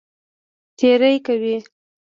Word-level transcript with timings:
تېری 0.77 1.15
کوي. 1.25 1.55